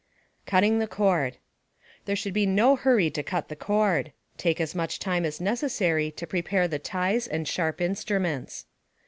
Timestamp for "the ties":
6.67-7.27